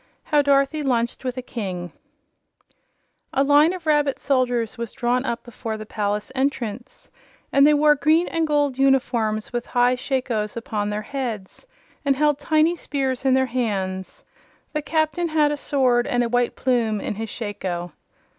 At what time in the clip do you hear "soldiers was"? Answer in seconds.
4.17-4.93